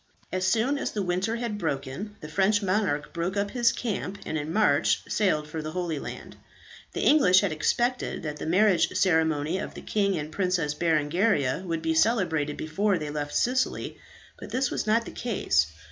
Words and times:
As 0.33 0.47
soon 0.47 0.79
as 0.79 0.89
the 0.93 1.03
winter 1.03 1.35
had 1.35 1.59
broken, 1.59 2.15
the 2.21 2.27
French 2.27 2.63
monarch 2.63 3.13
broke 3.13 3.37
up 3.37 3.51
his 3.51 3.71
camp, 3.71 4.17
and 4.25 4.35
in 4.35 4.51
March 4.51 5.03
sailed 5.07 5.47
for 5.47 5.61
the 5.61 5.73
Holy 5.73 5.99
Land. 5.99 6.35
The 6.93 7.01
English 7.03 7.41
had 7.41 7.51
expected 7.51 8.23
that 8.23 8.37
the 8.37 8.47
marriage 8.47 8.89
ceremony 8.97 9.59
of 9.59 9.75
the 9.75 9.81
king 9.83 10.17
and 10.17 10.31
Princess 10.31 10.73
Berengaria 10.73 11.61
would 11.67 11.83
be 11.83 11.93
celebrated 11.93 12.57
before 12.57 12.97
they 12.97 13.11
left 13.11 13.35
Sicily, 13.35 13.99
but 14.39 14.49
this 14.49 14.71
was 14.71 14.87
not 14.87 15.05
the 15.05 15.11
case. 15.11 15.67